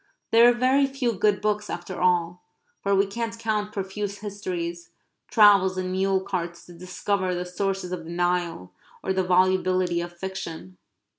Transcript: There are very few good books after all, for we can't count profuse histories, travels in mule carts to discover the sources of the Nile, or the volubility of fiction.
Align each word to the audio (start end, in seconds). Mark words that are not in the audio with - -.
There 0.31 0.49
are 0.49 0.51
very 0.51 0.87
few 0.87 1.13
good 1.13 1.41
books 1.41 1.69
after 1.69 2.01
all, 2.01 2.41
for 2.81 2.95
we 2.95 3.05
can't 3.05 3.37
count 3.37 3.71
profuse 3.71 4.17
histories, 4.17 4.89
travels 5.29 5.77
in 5.77 5.91
mule 5.91 6.21
carts 6.21 6.65
to 6.65 6.73
discover 6.73 7.35
the 7.35 7.45
sources 7.45 7.91
of 7.91 8.05
the 8.05 8.09
Nile, 8.09 8.73
or 9.03 9.13
the 9.13 9.21
volubility 9.23 10.01
of 10.01 10.17
fiction. 10.17 10.77